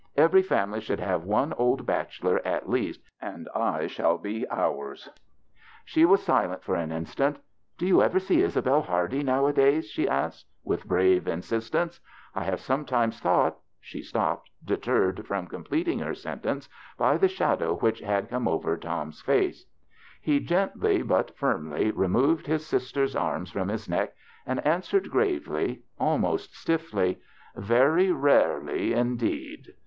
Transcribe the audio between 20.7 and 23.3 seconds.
15 He gently, but firmly, removed his sister's